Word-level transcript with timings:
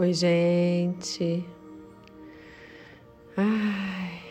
Oi, 0.00 0.14
gente. 0.14 1.44
Ai. 3.36 4.22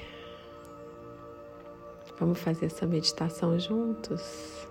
Vamos 2.19 2.39
fazer 2.39 2.65
essa 2.65 2.87
meditação 2.87 3.59
juntos? 3.59 4.67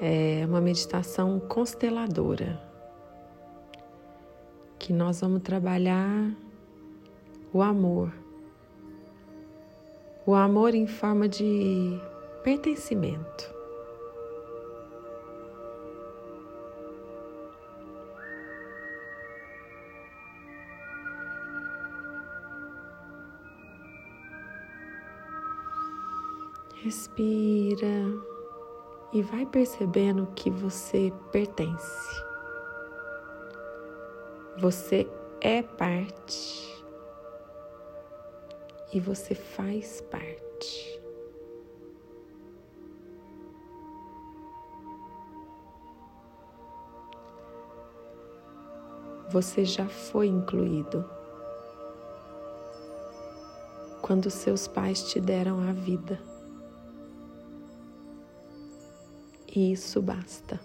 É 0.00 0.44
uma 0.44 0.60
meditação 0.60 1.38
consteladora 1.38 2.60
que 4.80 4.92
nós 4.92 5.20
vamos 5.20 5.42
trabalhar 5.42 6.34
o 7.52 7.62
amor. 7.62 8.12
O 10.26 10.34
amor 10.34 10.74
em 10.74 10.88
forma 10.88 11.28
de 11.28 12.00
pertencimento. 12.42 13.53
Respira 26.84 28.12
e 29.10 29.22
vai 29.22 29.46
percebendo 29.46 30.28
que 30.36 30.50
você 30.50 31.10
pertence. 31.32 32.22
Você 34.58 35.10
é 35.40 35.62
parte 35.62 36.84
e 38.92 39.00
você 39.00 39.34
faz 39.34 40.02
parte. 40.02 41.02
Você 49.30 49.64
já 49.64 49.88
foi 49.88 50.26
incluído 50.26 51.02
quando 54.02 54.28
seus 54.28 54.68
pais 54.68 55.04
te 55.04 55.18
deram 55.18 55.66
a 55.66 55.72
vida. 55.72 56.33
E 59.54 59.72
isso 59.72 60.02
basta. 60.02 60.60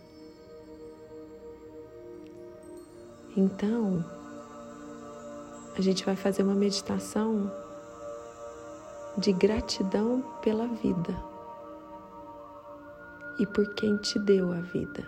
Então, 3.38 4.04
a 5.78 5.82
gente 5.82 6.04
vai 6.04 6.16
fazer 6.16 6.44
uma 6.44 6.56
meditação 6.56 7.52
de 9.18 9.32
gratidão 9.32 10.22
pela 10.42 10.68
vida 10.68 11.16
e 13.38 13.46
por 13.46 13.74
quem 13.76 13.96
te 13.98 14.18
deu 14.20 14.52
a 14.52 14.60
vida. 14.62 15.08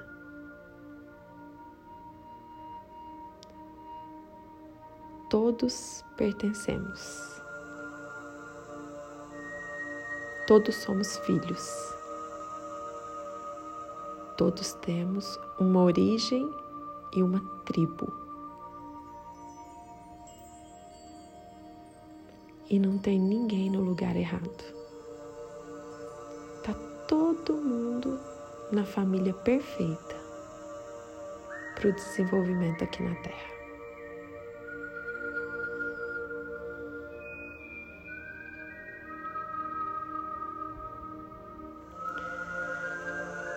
Todos 5.29 6.05
pertencemos. 6.15 7.41
Todos 10.45 10.75
somos 10.75 11.17
filhos 11.19 12.00
todos 14.41 14.73
temos 14.81 15.39
uma 15.59 15.83
origem 15.83 16.51
e 17.15 17.21
uma 17.21 17.39
tribo. 17.63 18.11
E 22.67 22.79
não 22.79 22.97
tem 22.97 23.19
ninguém 23.19 23.69
no 23.69 23.83
lugar 23.83 24.15
errado. 24.15 24.63
Tá 26.63 26.73
todo 27.07 27.53
mundo 27.53 28.19
na 28.71 28.83
família 28.83 29.35
perfeita 29.35 30.15
para 31.75 31.89
o 31.89 31.93
desenvolvimento 31.93 32.83
aqui 32.83 33.03
na 33.03 33.13
Terra. 33.21 33.60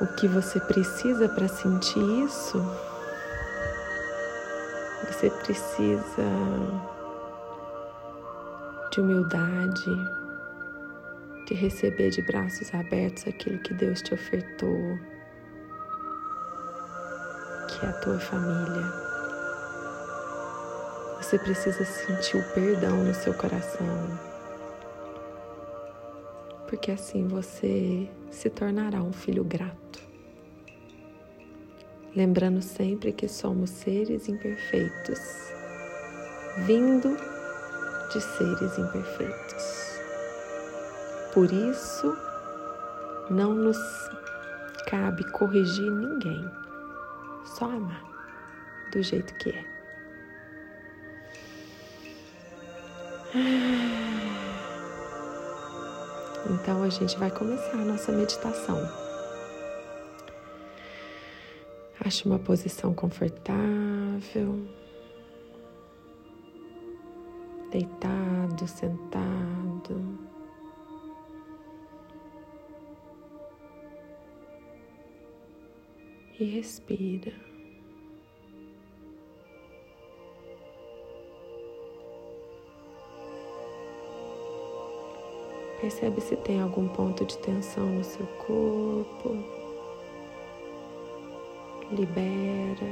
O 0.01 0.07
que 0.17 0.27
você 0.27 0.59
precisa 0.61 1.29
para 1.29 1.49
sentir 1.49 2.03
isso. 2.25 2.59
Você 5.07 5.31
precisa 5.31 6.25
de 8.91 9.01
humildade, 9.01 9.91
de 11.47 11.55
receber 11.55 12.11
de 12.11 12.23
braços 12.23 12.75
abertos 12.75 13.27
aquilo 13.27 13.59
que 13.61 13.75
Deus 13.75 14.01
te 14.03 14.15
ofertou, 14.15 14.99
que 17.69 17.87
é 17.87 17.89
a 17.89 17.93
tua 18.01 18.19
família. 18.19 19.05
Você 21.21 21.39
precisa 21.39 21.85
sentir 21.85 22.37
o 22.37 22.55
perdão 22.55 23.05
no 23.05 23.15
seu 23.15 23.33
coração, 23.35 24.19
porque 26.69 26.91
assim 26.91 27.27
você 27.27 28.09
se 28.35 28.51
tornará 28.51 29.03
um 29.03 29.13
filho 29.13 29.45
grato 29.45 29.85
lembrando 32.17 32.63
sempre 32.63 33.13
que 33.13 33.29
somos 33.29 33.71
seres 33.71 34.29
imperfeitos, 34.29 35.21
vindo 36.67 37.17
de 38.13 38.21
seres 38.21 38.79
imperfeitos. 38.79 40.01
Por 41.33 41.53
isso, 41.53 42.17
não 43.31 43.55
nos 43.55 43.79
cabe 44.87 45.25
corrigir 45.33 45.91
ninguém, 45.91 46.49
só 47.59 47.65
amar 47.65 48.05
do 48.93 49.03
jeito 49.03 49.35
que 49.35 49.51
é. 49.51 49.75
Então 56.65 56.83
a 56.83 56.89
gente 56.89 57.19
vai 57.19 57.31
começar 57.31 57.75
a 57.75 57.85
nossa 57.85 58.11
meditação. 58.11 58.79
Ache 62.01 62.27
uma 62.27 62.39
posição 62.39 62.95
confortável, 62.95 64.67
deitado, 67.71 68.67
sentado. 68.67 70.19
E 76.41 76.45
respira. 76.45 77.54
Percebe 85.85 86.19
se 86.23 86.35
tem 86.35 86.63
algum 86.63 86.89
ponto 86.89 87.27
de 87.27 87.37
tensão 87.37 87.85
no 87.85 88.03
seu 88.03 88.27
corpo 88.39 89.37
libera. 91.93 92.87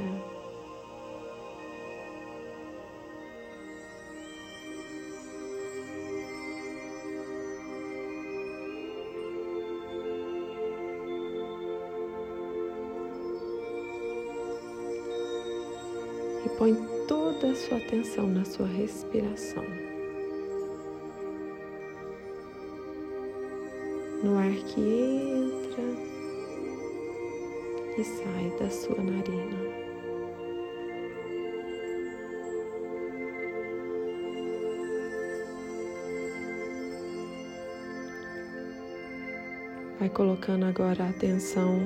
E 16.45 16.49
põe 16.59 16.75
toda 17.07 17.47
a 17.47 17.55
sua 17.55 17.79
atenção 17.79 18.27
na 18.27 18.45
sua 18.45 18.67
respiração. 18.67 19.92
No 24.23 24.37
ar 24.37 24.53
que 24.53 24.79
entra 24.79 25.83
e 27.97 28.03
sai 28.05 28.57
da 28.57 28.69
sua 28.69 28.95
narina. 29.03 29.57
Vai 39.99 40.09
colocando 40.09 40.65
agora 40.65 41.03
a 41.03 41.09
atenção 41.09 41.79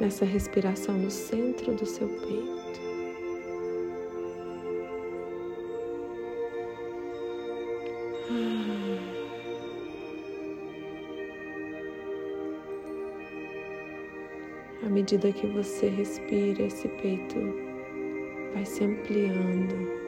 nessa 0.00 0.24
respiração 0.24 0.96
no 0.96 1.10
centro 1.10 1.74
do 1.74 1.84
seu 1.84 2.08
peito. 2.08 2.57
À 14.88 14.90
medida 14.90 15.30
que 15.30 15.46
você 15.46 15.90
respira, 15.90 16.62
esse 16.62 16.88
peito 16.88 17.36
vai 18.54 18.64
se 18.64 18.84
ampliando. 18.84 19.98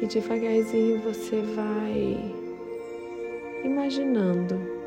e 0.00 0.06
devagarzinho 0.06 0.98
você 1.02 1.42
vai 1.42 2.34
imaginando 3.64 4.79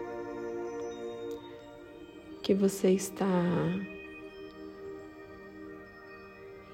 que 2.43 2.53
você 2.53 2.89
está 2.91 3.25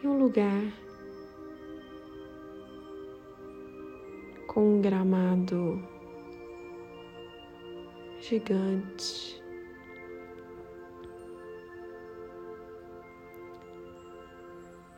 em 0.04 0.08
um 0.08 0.18
lugar 0.18 0.64
com 4.48 4.78
um 4.78 4.82
gramado 4.82 5.80
gigante. 8.20 9.40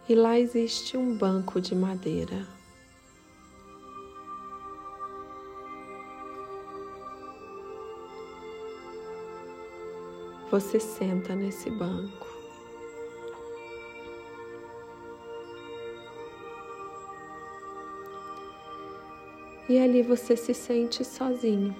E 0.07 0.15
lá 0.15 0.39
existe 0.39 0.95
um 0.95 1.17
banco 1.17 1.59
de 1.59 1.75
madeira. 1.75 2.61
Você 10.51 10.81
senta 10.81 11.33
nesse 11.33 11.69
banco. 11.69 12.27
E 19.69 19.80
ali 19.80 20.03
você 20.03 20.36
se 20.36 20.53
sente 20.53 21.06
sozinho. 21.06 21.74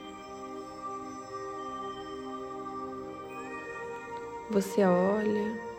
Você 4.52 4.86
olha 4.86 5.72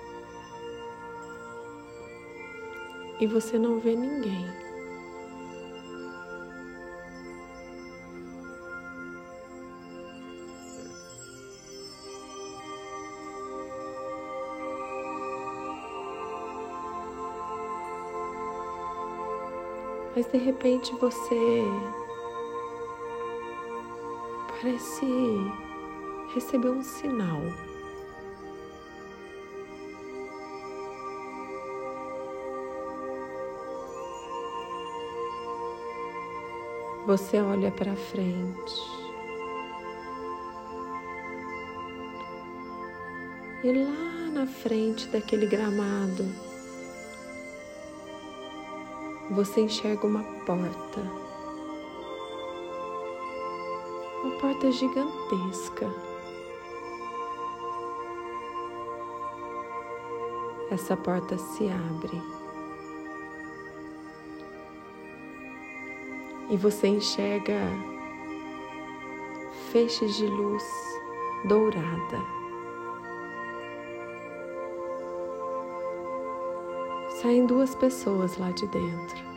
e 3.19 3.27
você 3.27 3.59
não 3.59 3.79
vê 3.79 3.97
ninguém. 3.97 4.62
Mas 20.23 20.31
de 20.31 20.39
repente 20.39 20.95
você 21.01 21.65
parece 24.49 25.05
receber 26.33 26.69
um 26.69 26.81
sinal. 26.81 27.41
Você 37.05 37.41
olha 37.41 37.73
para 37.73 37.97
frente. 37.97 38.75
E 43.65 43.73
lá 43.73 44.31
na 44.33 44.47
frente 44.47 45.09
daquele 45.09 45.47
gramado, 45.47 46.52
você 49.32 49.62
enxerga 49.62 50.06
uma 50.06 50.23
porta. 50.44 51.23
uma 54.23 54.37
porta 54.37 54.70
gigantesca. 54.70 55.93
Essa 60.70 60.96
porta 60.96 61.37
se 61.37 61.69
abre 61.69 62.23
e 66.49 66.56
você 66.56 66.87
enxerga 66.87 67.61
feixes 69.70 70.17
de 70.17 70.26
luz 70.26 70.64
dourada. 71.44 72.42
Saem 77.23 77.47
duas 77.47 77.75
pessoas 77.77 78.37
lá 78.37 78.51
de 78.51 78.67
dentro. 78.67 79.33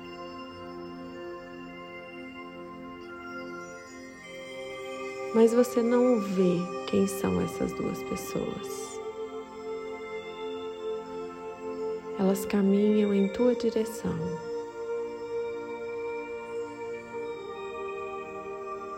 mas 5.36 5.54
você 5.54 5.82
não 5.82 6.22
vê 6.22 6.62
quem 6.88 7.06
são 7.06 7.42
essas 7.42 7.74
duas 7.74 8.02
pessoas. 8.04 9.02
Elas 12.18 12.46
caminham 12.46 13.14
em 13.14 13.28
tua 13.28 13.54
direção. 13.54 14.18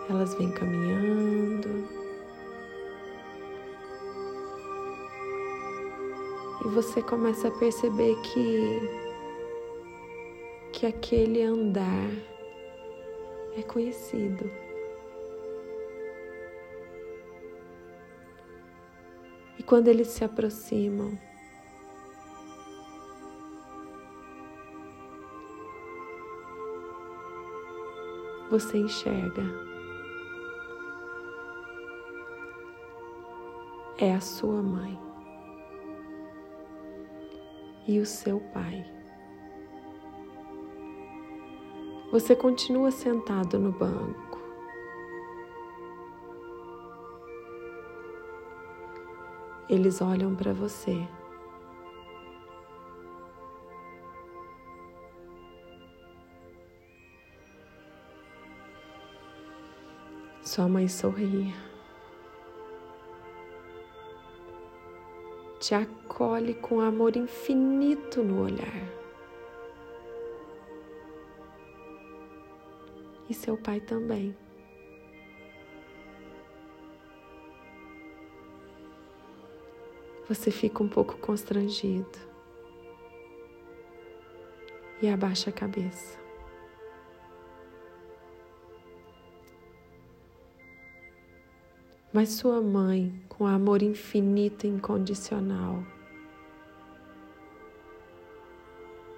Elas 0.07 0.35
vêm 0.35 0.51
caminhando. 0.51 2.06
E 6.67 6.69
você 6.69 7.01
começa 7.01 7.47
a 7.47 7.51
perceber 7.51 8.13
que 8.21 9.07
que 10.73 10.85
aquele 10.85 11.41
andar 11.41 12.11
é 13.57 13.63
conhecido. 13.63 14.51
quando 19.67 19.89
eles 19.89 20.07
se 20.07 20.23
aproximam, 20.23 21.19
você 28.49 28.77
enxerga. 28.77 29.43
É 33.97 34.13
a 34.13 34.21
sua 34.21 34.61
mãe 34.61 35.06
e 37.87 37.99
o 37.99 38.05
seu 38.05 38.39
pai. 38.53 38.85
Você 42.11 42.35
continua 42.35 42.91
sentado 42.91 43.57
no 43.57 43.71
banco. 43.71 44.27
eles 49.69 50.01
olham 50.01 50.33
para 50.35 50.53
você. 50.53 51.07
Sua 60.41 60.67
mãe 60.67 60.87
sorri. 60.87 61.53
Te 65.67 65.75
acolhe 65.75 66.53
com 66.53 66.79
amor 66.79 67.17
infinito 67.17 68.23
no 68.23 68.45
olhar. 68.45 68.87
E 73.29 73.33
seu 73.33 73.57
pai 73.57 73.81
também. 73.81 74.33
você 80.29 80.51
fica 80.51 80.83
um 80.83 80.89
pouco 80.89 81.17
constrangido 81.17 82.17
e 85.01 85.09
abaixa 85.09 85.49
a 85.49 85.53
cabeça. 85.53 86.26
Mas 92.17 92.29
sua 92.29 92.59
mãe, 92.59 93.13
com 93.29 93.45
amor 93.45 93.83
infinito 93.83 94.65
e 94.65 94.69
incondicional, 94.71 95.83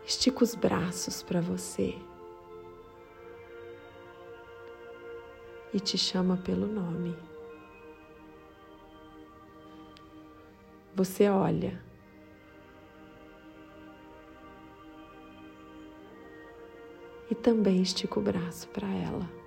estica 0.06 0.44
os 0.44 0.53
braços 0.53 1.24
para 1.24 1.39
você 1.39 1.96
e 5.74 5.79
te 5.79 5.98
chama 5.98 6.36
pelo 6.36 6.68
nome. 6.68 7.15
Você 10.94 11.29
olha. 11.29 11.82
E 17.32 17.36
também 17.36 17.82
estica 17.82 18.20
o 18.20 18.22
braço 18.22 18.68
para 18.68 18.89
ela. 18.89 19.38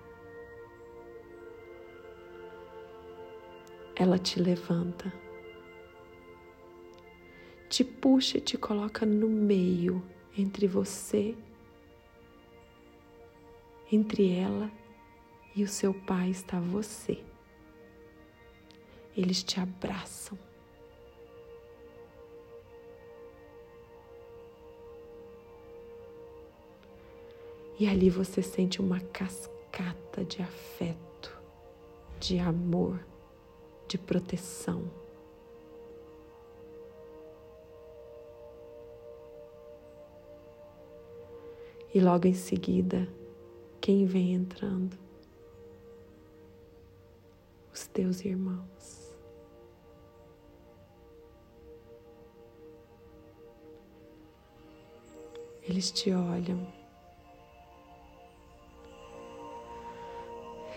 Ela 4.03 4.19
te 4.19 4.41
levanta, 4.43 5.13
te 7.69 7.85
puxa 7.85 8.39
e 8.39 8.41
te 8.41 8.59
coloca 8.59 9.07
no 9.07 9.29
meio 9.29 10.03
entre 10.37 10.67
você, 10.67 11.37
entre 13.93 14.35
ela 14.35 14.69
e 15.55 15.63
o 15.63 15.69
seu 15.69 15.95
pai 15.95 16.31
está 16.31 16.59
você. 16.59 17.23
Eles 19.17 19.41
te 19.45 19.61
abraçam. 19.61 20.37
E 27.79 27.87
ali 27.87 28.11
você 28.11 28.43
sente 28.43 28.81
uma 28.81 28.99
cascata 28.99 30.25
de 30.25 30.43
afeto, 30.43 31.41
de 32.19 32.41
amor, 32.41 33.12
de 33.87 33.99
proteção. 33.99 34.91
E 41.95 42.01
logo 42.01 42.27
em 42.27 42.33
seguida, 42.33 43.07
quem 43.79 44.07
vem 44.07 44.33
entrando? 44.33 44.97
Os 47.71 47.87
teus 47.87 48.25
irmãos. 48.25 49.15
Eles 55.63 55.91
te 55.91 56.13
olham. 56.13 56.67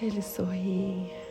Eles 0.01 0.25
sorriem. 0.25 1.25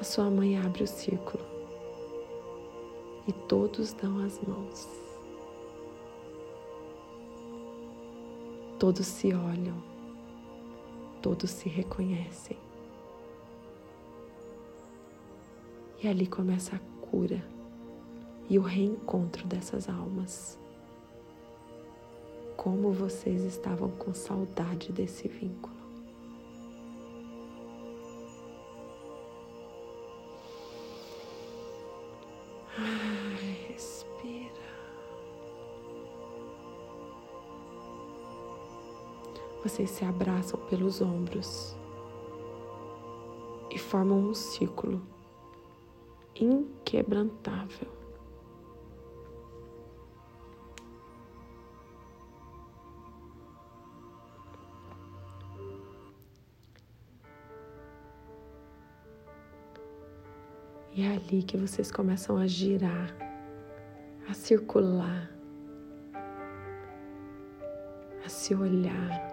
A 0.00 0.04
sua 0.04 0.30
mãe 0.30 0.56
abre 0.56 0.84
o 0.84 0.86
círculo 0.86 1.44
e 3.26 3.32
todos 3.32 3.92
dão 3.92 4.24
as 4.24 4.40
mãos. 4.40 4.88
Todos 8.78 9.08
se 9.08 9.34
olham, 9.34 9.82
todos 11.20 11.50
se 11.50 11.68
reconhecem. 11.68 12.56
E 16.00 16.06
ali 16.06 16.28
começa 16.28 16.76
a 16.76 17.06
cura 17.08 17.44
e 18.48 18.56
o 18.56 18.62
reencontro 18.62 19.48
dessas 19.48 19.88
almas. 19.88 20.56
Como 22.56 22.92
vocês 22.92 23.42
estavam 23.42 23.90
com 23.90 24.14
saudade 24.14 24.92
desse 24.92 25.26
vínculo. 25.26 25.77
Vocês 39.62 39.90
se 39.90 40.04
abraçam 40.04 40.58
pelos 40.66 41.00
ombros 41.00 41.76
e 43.70 43.78
formam 43.78 44.18
um 44.18 44.34
círculo 44.34 45.02
inquebrantável. 46.34 47.88
E 60.94 61.02
é 61.02 61.12
ali 61.12 61.44
que 61.44 61.56
vocês 61.56 61.92
começam 61.92 62.36
a 62.38 62.46
girar, 62.46 63.14
a 64.28 64.34
circular, 64.34 65.30
a 68.24 68.28
se 68.28 68.52
olhar 68.52 69.27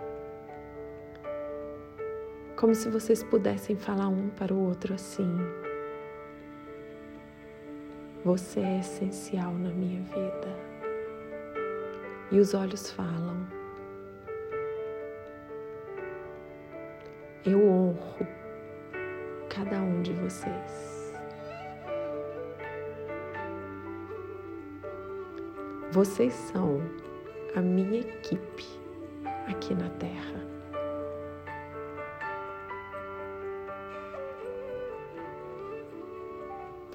como 2.55 2.73
se 2.73 2.89
vocês 2.89 3.21
pudessem 3.21 3.75
falar 3.75 4.07
um 4.07 4.29
para 4.29 4.53
o 4.53 4.65
outro 4.65 4.93
assim: 4.93 5.37
Você 8.23 8.59
é 8.59 8.79
essencial 8.79 9.53
na 9.53 9.69
minha 9.69 10.01
vida. 10.01 10.65
E 12.31 12.39
os 12.39 12.53
olhos 12.53 12.91
falam: 12.91 13.45
Eu 17.45 17.61
honro 17.67 18.27
cada 19.49 19.79
um 19.81 20.01
de 20.01 20.13
vocês. 20.13 21.13
Vocês 25.91 26.33
são 26.33 26.81
a 27.55 27.61
minha 27.61 27.99
equipe 27.99 28.65
aqui 29.47 29.73
na 29.73 29.89
Terra. 29.91 30.54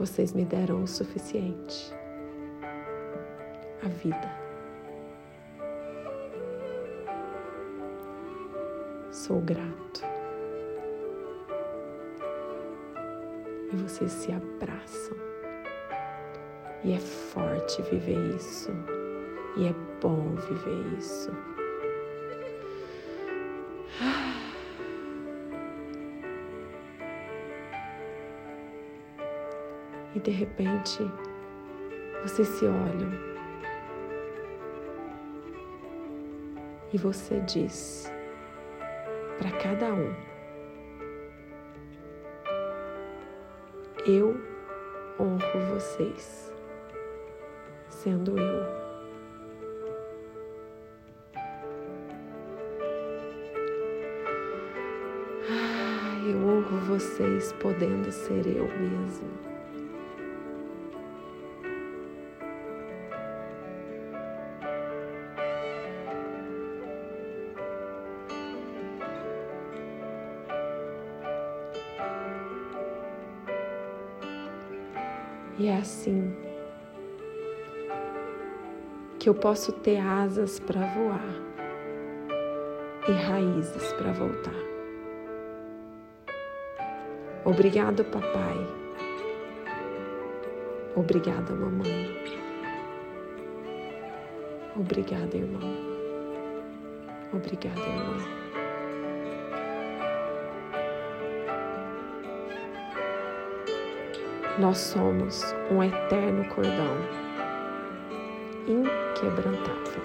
Vocês 0.01 0.33
me 0.33 0.47
deram 0.47 0.83
o 0.83 0.87
suficiente. 0.87 1.93
A 3.85 3.89
vida. 3.89 4.35
Sou 9.13 9.43
grato. 9.43 10.01
E 13.71 13.77
vocês 13.77 14.11
se 14.11 14.33
abraçam. 14.33 15.19
E 16.83 16.95
é 16.95 16.99
forte 16.99 17.83
viver 17.83 18.37
isso. 18.37 18.71
E 19.59 19.67
é 19.67 19.75
bom 20.01 20.35
viver 20.35 20.97
isso. 20.99 21.31
E 30.15 30.21
de 30.21 30.31
repente 30.31 30.99
vocês 32.23 32.49
se 32.49 32.67
olham 32.67 33.31
e 36.93 36.99
você 36.99 37.41
diz 37.41 38.11
para 39.39 39.51
cada 39.53 39.93
um: 39.93 40.15
Eu 44.07 44.41
honro 45.19 45.75
vocês, 45.75 46.53
sendo 47.89 48.39
eu. 48.39 48.81
Ah, 55.49 56.29
eu 56.29 56.39
honro 56.39 56.79
vocês 56.87 57.53
podendo 57.55 58.11
ser 58.11 58.47
eu 58.47 58.67
mesmo. 58.79 59.50
E 75.61 75.69
é 75.69 75.77
assim 75.77 76.35
que 79.19 79.29
eu 79.29 79.35
posso 79.35 79.71
ter 79.73 79.99
asas 79.99 80.59
para 80.59 80.81
voar 80.87 81.23
e 83.07 83.13
raízes 83.13 83.93
para 83.93 84.11
voltar. 84.11 84.55
Obrigado, 87.45 88.03
papai. 88.07 88.57
Obrigada, 90.97 91.53
mamãe. 91.53 92.11
Obrigada, 94.75 95.37
irmão. 95.37 95.77
Obrigada, 97.35 97.81
irmã. 97.81 98.40
Nós 104.61 104.77
somos 104.77 105.43
um 105.71 105.83
eterno 105.83 106.47
cordão, 106.55 106.99
inquebrantável. 108.69 110.03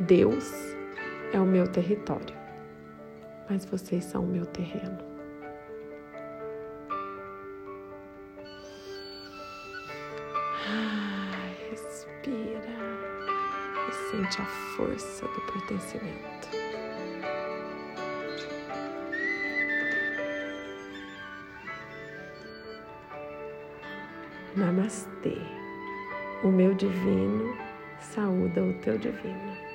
Deus 0.00 0.74
é 1.34 1.38
o 1.38 1.44
meu 1.44 1.68
território, 1.68 2.34
mas 3.50 3.66
vocês 3.66 4.06
são 4.06 4.24
o 4.24 4.26
meu 4.26 4.46
terreno. 4.46 5.04
respira 11.70 12.74
e 13.86 13.92
sente 13.92 14.40
a 14.40 14.46
força 14.46 15.26
do 15.28 15.40
pertencimento. 15.52 16.85
Namastê. 24.56 25.36
O 26.42 26.48
meu 26.48 26.72
divino 26.72 27.54
saúda 28.00 28.62
o 28.62 28.72
teu 28.80 28.96
divino. 28.96 29.65